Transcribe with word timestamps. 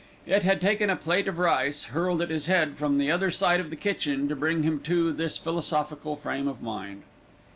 It 0.25 0.41
had 0.41 0.59
taken 0.59 0.89
a 0.89 0.95
plate 0.95 1.27
of 1.27 1.37
rice, 1.37 1.83
hurled 1.93 2.23
at 2.23 2.31
his 2.31 2.47
head 2.47 2.75
from 2.75 2.97
the 2.97 3.11
other 3.11 3.29
side 3.29 3.59
of 3.59 3.69
the 3.69 3.75
kitchen, 3.75 4.27
to 4.29 4.35
bring 4.35 4.63
him 4.63 4.79
to 4.79 5.13
this 5.13 5.37
philosophical 5.37 6.15
frame 6.15 6.47
of 6.47 6.59
mind. 6.59 7.03